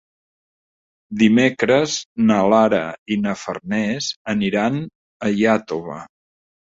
[1.23, 1.97] Dimecres
[2.31, 2.81] na Lara
[3.17, 4.81] i na Farners aniran
[5.29, 6.01] a Iàtova.